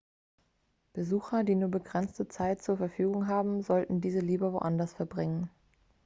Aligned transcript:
besucher 0.93 1.43
die 1.43 1.53
nur 1.53 1.69
begrenzte 1.69 2.27
zeit 2.27 2.63
zur 2.63 2.77
verfügung 2.77 3.27
haben 3.27 3.61
sollten 3.61 4.01
diese 4.01 4.19
lieber 4.19 4.59
anderswo 4.65 4.95
verbringen 4.95 5.51